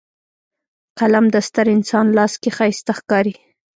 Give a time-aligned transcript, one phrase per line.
[0.99, 3.33] قلم د ستر انسان لاس کې ښایسته ښکاري